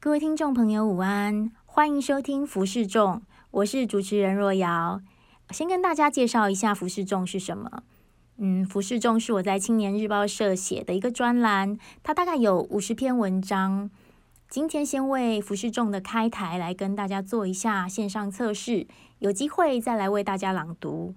[0.00, 1.50] 各位听众朋友午安。
[1.66, 5.00] 欢迎收听服饰众我是主持人若瑶。
[5.50, 7.82] 先跟大家介绍一下服饰众是什么。
[8.36, 13.90] 嗯服饰众是我在青年日报社写的一个专栏它大概有五十篇文章。
[14.48, 18.86] 今天先为服饰众的开台来跟大家做一下线上测试
[19.18, 21.16] 有机会再来为大家朗读。